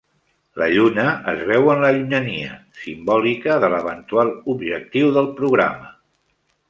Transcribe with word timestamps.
La 0.59 0.67
lluna 0.75 1.03
es 1.33 1.43
veu 1.49 1.69
en 1.73 1.83
la 1.83 1.91
llunyania, 1.97 2.55
simbòlica 2.85 3.59
de 3.65 3.69
l'eventual 3.75 4.33
objectiu 4.55 5.13
del 5.19 5.31
programa. 5.43 5.93